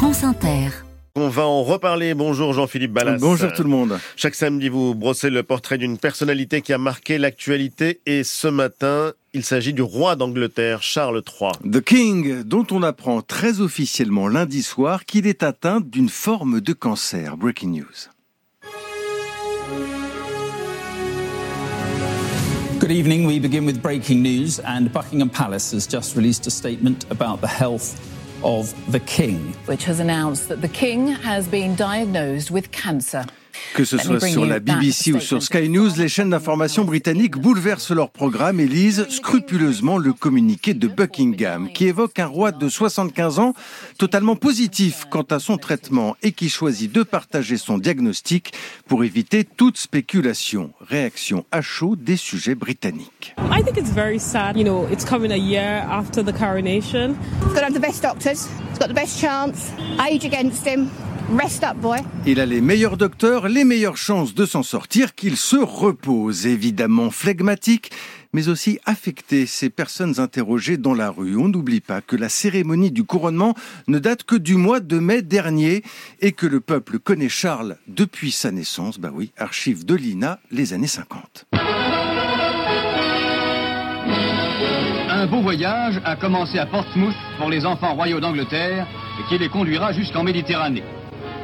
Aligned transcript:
France 0.00 0.24
Inter. 0.24 0.70
On 1.14 1.28
va 1.28 1.46
en 1.46 1.62
reparler. 1.62 2.14
Bonjour 2.14 2.54
Jean-Philippe 2.54 2.94
Ballas. 2.94 3.18
Bonjour 3.20 3.52
tout 3.52 3.62
le 3.62 3.68
monde. 3.68 3.98
Chaque 4.16 4.34
samedi, 4.34 4.70
vous 4.70 4.94
brossez 4.94 5.28
le 5.28 5.42
portrait 5.42 5.76
d'une 5.76 5.98
personnalité 5.98 6.62
qui 6.62 6.72
a 6.72 6.78
marqué 6.78 7.18
l'actualité 7.18 8.00
et 8.06 8.24
ce 8.24 8.48
matin, 8.48 9.12
il 9.34 9.44
s'agit 9.44 9.74
du 9.74 9.82
roi 9.82 10.16
d'Angleterre, 10.16 10.82
Charles 10.82 11.22
III. 11.38 11.70
The 11.70 11.84
King, 11.84 12.44
dont 12.44 12.66
on 12.70 12.82
apprend 12.82 13.20
très 13.20 13.60
officiellement 13.60 14.26
lundi 14.26 14.62
soir 14.62 15.04
qu'il 15.04 15.26
est 15.26 15.42
atteint 15.42 15.82
d'une 15.82 16.08
forme 16.08 16.62
de 16.62 16.72
cancer. 16.72 17.36
Breaking 17.36 17.72
news. 17.72 18.08
Good 22.78 22.90
evening. 22.90 23.26
We 23.26 23.38
begin 23.38 23.66
with 23.66 23.82
breaking 23.82 24.22
news, 24.22 24.60
and 24.64 24.90
Buckingham 24.94 25.28
Palace 25.28 25.74
has 25.74 25.86
just 25.86 26.16
released 26.16 26.46
a 26.46 26.50
statement 26.50 27.04
about 27.10 27.42
the 27.42 27.48
health 27.48 28.00
of 28.42 28.74
the 28.90 29.00
King. 29.00 29.54
Which 29.66 29.84
has 29.86 30.00
announced 30.00 30.48
that 30.48 30.60
the 30.60 30.68
King 30.68 31.08
has 31.08 31.48
been 31.48 31.74
diagnosed 31.76 32.50
with 32.50 32.70
cancer. 32.70 33.24
Que 33.74 33.84
ce 33.84 33.98
soit 33.98 34.20
sur 34.20 34.46
la 34.46 34.58
BBC 34.58 35.12
ou 35.12 35.20
sur 35.20 35.42
Sky 35.42 35.68
News, 35.68 35.90
les 35.96 36.08
chaînes 36.08 36.30
d'information 36.30 36.84
britanniques 36.84 37.36
bouleversent 37.36 37.92
leur 37.92 38.10
programme 38.10 38.58
et 38.58 38.66
lisent 38.66 39.06
scrupuleusement 39.08 39.98
le 39.98 40.12
communiqué 40.12 40.74
de 40.74 40.88
Buckingham, 40.88 41.70
qui 41.72 41.86
évoque 41.86 42.18
un 42.18 42.26
roi 42.26 42.52
de 42.52 42.68
75 42.68 43.38
ans 43.38 43.54
totalement 43.98 44.36
positif 44.36 45.06
quant 45.10 45.26
à 45.30 45.38
son 45.38 45.56
traitement 45.56 46.16
et 46.22 46.32
qui 46.32 46.48
choisit 46.48 46.90
de 46.92 47.02
partager 47.02 47.56
son 47.56 47.78
diagnostic 47.78 48.52
pour 48.86 49.04
éviter 49.04 49.44
toute 49.44 49.76
spéculation. 49.76 50.72
Réaction 50.80 51.44
à 51.52 51.62
chaud 51.62 51.96
des 51.96 52.16
sujets 52.16 52.54
britanniques. 52.54 53.34
I 53.60 53.62
think 53.62 53.76
it's 53.76 53.90
very 53.90 54.18
sad. 54.18 54.56
You 54.56 54.64
know, 54.64 54.86
it's 54.86 55.04
coming 55.04 55.30
a 55.32 55.36
year 55.36 55.84
after 55.86 56.22
the 56.22 56.32
coronation. 56.32 57.14
He's 57.44 57.52
got 57.52 57.58
to 57.58 57.64
have 57.66 57.74
the 57.74 57.80
best 57.80 58.00
doctors. 58.00 58.48
He's 58.70 58.78
got 58.78 58.88
the 58.88 58.94
best 58.94 59.20
chance. 59.20 59.70
Age 60.00 60.24
against 60.24 60.66
him. 60.66 60.90
Rest 61.28 61.62
up, 61.62 61.76
boy. 61.76 61.98
Il 62.24 62.40
a 62.40 62.46
les 62.46 62.62
meilleurs 62.62 62.96
docteurs, 62.96 63.50
les 63.50 63.64
meilleures 63.64 63.98
chances 63.98 64.34
de 64.34 64.46
s'en 64.46 64.62
sortir, 64.62 65.14
qu'il 65.14 65.36
se 65.36 65.58
repose. 65.58 66.46
Évidemment 66.46 67.10
flegmatique, 67.10 67.90
mais 68.32 68.48
aussi 68.48 68.78
affecté. 68.86 69.44
Ces 69.44 69.68
personnes 69.68 70.18
interrogées 70.20 70.78
dans 70.78 70.94
la 70.94 71.10
rue. 71.10 71.36
On 71.36 71.48
n'oublie 71.48 71.82
pas 71.82 72.00
que 72.00 72.16
la 72.16 72.30
cérémonie 72.30 72.90
du 72.90 73.04
couronnement 73.04 73.54
ne 73.88 73.98
date 73.98 74.24
que 74.24 74.36
du 74.36 74.54
mois 74.56 74.80
de 74.80 74.98
mai 74.98 75.20
dernier 75.20 75.82
et 76.22 76.32
que 76.32 76.46
le 76.46 76.60
peuple 76.60 76.98
connaît 76.98 77.28
Charles 77.28 77.76
depuis 77.88 78.30
sa 78.30 78.52
naissance. 78.52 78.98
Bah 78.98 79.10
oui, 79.12 79.32
archive 79.36 79.84
de 79.84 79.96
l'INA, 79.96 80.40
les 80.50 80.72
années 80.72 80.86
50. 80.86 81.44
Un 85.20 85.26
beau 85.26 85.42
voyage 85.42 86.00
a 86.06 86.16
commencé 86.16 86.58
à 86.58 86.64
Portsmouth 86.64 87.14
pour 87.36 87.50
les 87.50 87.66
enfants 87.66 87.92
royaux 87.92 88.20
d'Angleterre 88.20 88.86
et 89.18 89.28
qui 89.28 89.36
les 89.36 89.50
conduira 89.50 89.92
jusqu'en 89.92 90.22
Méditerranée. 90.22 90.82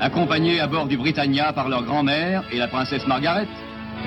Accompagnés 0.00 0.58
à 0.58 0.66
bord 0.66 0.86
du 0.86 0.96
Britannia 0.96 1.52
par 1.52 1.68
leur 1.68 1.84
grand-mère 1.84 2.42
et 2.50 2.58
la 2.58 2.66
princesse 2.66 3.06
Margaret, 3.06 3.46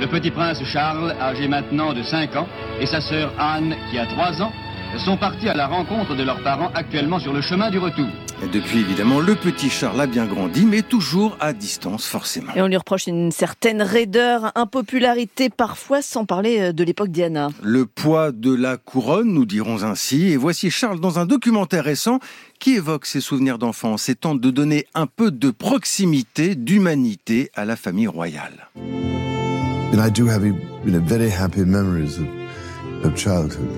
le 0.01 0.07
petit 0.07 0.31
prince 0.31 0.61
Charles, 0.65 1.15
âgé 1.21 1.47
maintenant 1.47 1.93
de 1.93 2.03
5 2.03 2.35
ans, 2.35 2.47
et 2.81 2.85
sa 2.85 2.99
sœur 2.99 3.31
Anne, 3.39 3.73
qui 3.89 3.97
a 3.97 4.05
3 4.05 4.41
ans, 4.41 4.51
sont 4.97 5.15
partis 5.15 5.47
à 5.47 5.53
la 5.53 5.67
rencontre 5.67 6.13
de 6.13 6.23
leurs 6.23 6.43
parents 6.43 6.71
actuellement 6.75 7.19
sur 7.19 7.31
le 7.31 7.39
chemin 7.39 7.69
du 7.69 7.77
retour. 7.77 8.09
Depuis, 8.51 8.79
évidemment, 8.79 9.19
le 9.19 9.35
petit 9.35 9.69
Charles 9.69 9.99
a 10.01 10.07
bien 10.07 10.25
grandi, 10.25 10.65
mais 10.65 10.81
toujours 10.81 11.37
à 11.39 11.53
distance, 11.53 12.05
forcément. 12.05 12.53
Et 12.55 12.61
on 12.61 12.67
lui 12.67 12.77
reproche 12.77 13.07
une 13.07 13.31
certaine 13.31 13.81
raideur, 13.81 14.51
impopularité 14.55 15.49
parfois, 15.49 16.01
sans 16.01 16.25
parler 16.25 16.59
euh, 16.59 16.73
de 16.73 16.83
l'époque 16.83 17.09
Diana. 17.09 17.49
Le 17.61 17.85
poids 17.85 18.31
de 18.31 18.53
la 18.53 18.77
couronne, 18.77 19.33
nous 19.33 19.45
dirons 19.45 19.83
ainsi. 19.83 20.31
Et 20.31 20.37
voici 20.37 20.69
Charles 20.69 20.99
dans 20.99 21.19
un 21.19 21.25
documentaire 21.25 21.83
récent 21.83 22.19
qui 22.59 22.75
évoque 22.75 23.05
ses 23.05 23.21
souvenirs 23.21 23.57
d'enfance 23.57 24.09
et 24.09 24.15
tente 24.15 24.41
de 24.41 24.51
donner 24.51 24.87
un 24.93 25.07
peu 25.07 25.31
de 25.31 25.49
proximité, 25.49 26.55
d'humanité 26.55 27.49
à 27.55 27.65
la 27.65 27.75
famille 27.75 28.07
royale. 28.07 28.69
And 28.75 29.99
I 29.99 30.09
do 30.09 30.27
have 30.27 30.43
you 30.43 30.55
know, 30.85 30.99
very 30.99 31.29
happy 31.29 31.63
memories 31.65 32.17
of, 32.17 32.27
of 33.05 33.15
childhood. 33.15 33.69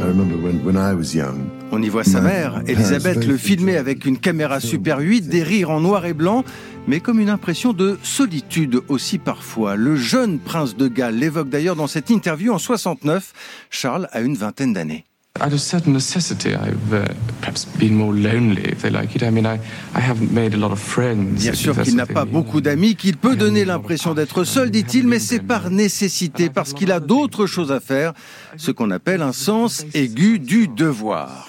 I 0.00 0.06
remember 0.06 0.36
when, 0.36 0.64
when 0.64 0.76
I 0.76 0.92
was 0.92 1.14
young. 1.14 1.61
On 1.74 1.80
y 1.80 1.88
voit 1.88 2.04
sa 2.04 2.20
mère, 2.20 2.62
Elisabeth, 2.66 3.24
le 3.24 3.38
filmer 3.38 3.78
avec 3.78 4.04
une 4.04 4.18
caméra 4.18 4.60
Super 4.60 4.98
8, 4.98 5.22
des 5.22 5.42
rires 5.42 5.70
en 5.70 5.80
noir 5.80 6.04
et 6.04 6.12
blanc, 6.12 6.44
mais 6.86 7.00
comme 7.00 7.18
une 7.18 7.30
impression 7.30 7.72
de 7.72 7.98
solitude 8.02 8.82
aussi 8.88 9.16
parfois. 9.16 9.74
Le 9.74 9.96
jeune 9.96 10.38
prince 10.38 10.76
de 10.76 10.86
Galles 10.86 11.16
l'évoque 11.16 11.48
d'ailleurs 11.48 11.74
dans 11.74 11.86
cette 11.86 12.10
interview 12.10 12.52
en 12.52 12.58
69. 12.58 13.32
Charles 13.70 14.06
a 14.12 14.20
une 14.20 14.34
vingtaine 14.34 14.74
d'années. 14.74 15.06
Out 15.40 15.54
of 15.54 15.60
certain 15.60 15.94
necessity, 15.94 16.54
I've 16.54 16.92
uh, 16.92 17.06
perhaps 17.40 17.64
been 17.64 17.94
more 17.94 18.12
lonely, 18.12 18.64
if 18.64 18.82
they 18.82 18.90
like 18.90 19.16
it. 19.16 19.22
I 19.22 19.30
mean, 19.30 19.46
I, 19.46 19.58
I 19.94 20.00
haven't 20.00 20.30
made 20.30 20.52
a 20.52 20.58
lot 20.58 20.72
of 20.72 20.78
friends. 20.78 21.40
Bien 21.40 21.54
sûr 21.54 21.74
qu'il 21.80 21.96
n'a 21.96 22.04
pas 22.04 22.26
beaucoup 22.26 22.60
d'amis, 22.60 22.96
qu'il 22.96 23.16
peut 23.16 23.34
donner 23.34 23.64
l'impression 23.64 24.12
d'être 24.12 24.44
seul, 24.44 24.70
dit-il, 24.70 25.08
mais 25.08 25.18
c'est 25.18 25.40
par 25.40 25.70
nécessité, 25.70 26.50
parce 26.50 26.74
qu'il 26.74 26.92
a 26.92 27.00
d'autres 27.00 27.46
choses 27.46 27.72
à 27.72 27.80
faire, 27.80 28.12
ce 28.58 28.72
qu'on 28.72 28.90
appelle 28.90 29.22
un 29.22 29.32
sens 29.32 29.86
aigu 29.94 30.38
du 30.38 30.68
devoir. 30.68 31.48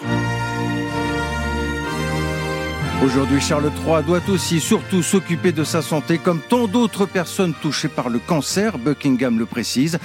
Aujourd'hui, 3.03 3.41
Charles 3.41 3.69
III 3.85 4.01
doit 4.05 4.21
aussi 4.29 4.61
surtout 4.61 5.03
s'occuper 5.03 5.51
de 5.51 5.65
sa 5.65 5.81
santé 5.81 6.17
comme 6.17 6.39
tant 6.39 6.67
d'autres 6.67 7.05
personnes 7.05 7.53
touchées 7.53 7.89
par 7.89 8.09
le 8.09 8.17
cancer, 8.17 8.77
Buckingham 8.77 9.37
le 9.37 9.45
précise. 9.45 9.99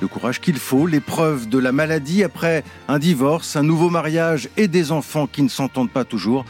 Le 0.00 0.06
courage 0.06 0.40
qu'il 0.40 0.54
faut, 0.54 0.86
l'épreuve 0.86 1.48
de 1.48 1.58
la 1.58 1.72
maladie 1.72 2.22
après 2.22 2.62
un 2.86 3.00
divorce, 3.00 3.56
un 3.56 3.64
nouveau 3.64 3.90
mariage 3.90 4.48
et 4.56 4.68
des 4.68 4.92
enfants 4.92 5.26
qui 5.26 5.42
ne 5.42 5.48
s'entendent 5.48 5.90
pas 5.90 6.04
toujours. 6.04 6.44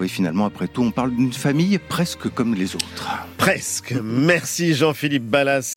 Oui, 0.00 0.08
finalement, 0.08 0.46
après 0.46 0.66
tout, 0.66 0.82
on 0.82 0.92
parle 0.92 1.14
d'une 1.14 1.34
famille 1.34 1.78
presque 1.78 2.30
comme 2.30 2.54
les 2.54 2.74
autres. 2.74 3.26
Presque. 3.36 3.94
Merci 4.02 4.72
Jean-Philippe 4.72 5.26
Ballas. 5.26 5.74